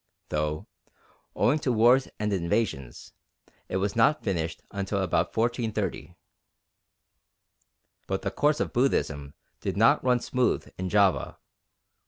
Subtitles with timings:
[0.29, 0.65] though,
[1.35, 3.13] owing to wars and invasions,
[3.69, 6.15] it was not finished until about 1430.
[8.07, 11.37] But the course of Buddhism did not run smooth in Java.